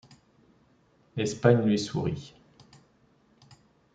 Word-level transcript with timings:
Espagne 1.15 1.61
lui 1.63 1.77
sourit. 1.77 2.33